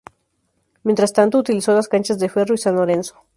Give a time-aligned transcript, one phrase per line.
[0.81, 3.21] Mientras tanto, utilizó las canchas de Ferro y San Lorenzo.